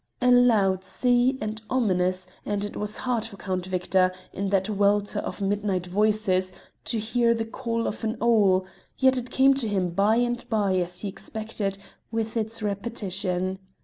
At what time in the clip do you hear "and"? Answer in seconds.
1.41-1.61, 2.43-2.65, 10.15-10.43